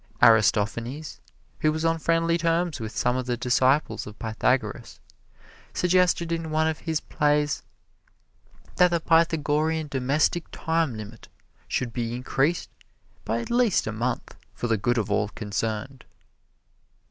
Aristophanes, 0.23 1.19
who 1.59 1.71
was 1.71 1.85
on 1.85 1.99
friendly 1.99 2.35
terms 2.35 2.79
with 2.79 2.97
some 2.97 3.15
of 3.15 3.27
the 3.27 3.37
disciples 3.37 4.07
of 4.07 4.17
Pythagoras, 4.17 4.99
suggested 5.75 6.31
in 6.31 6.49
one 6.49 6.65
of 6.67 6.79
his 6.79 6.99
plays 7.01 7.61
that 8.77 8.89
the 8.89 8.99
Pythagorean 8.99 9.87
domestic 9.89 10.45
time 10.49 10.97
limit 10.97 11.27
should 11.67 11.93
be 11.93 12.15
increased 12.15 12.71
at 13.27 13.51
least 13.51 13.85
a 13.85 13.91
month 13.91 14.33
for 14.55 14.65
the 14.65 14.75
good 14.75 14.97
of 14.97 15.11
all 15.11 15.29
concerned. 15.29 16.03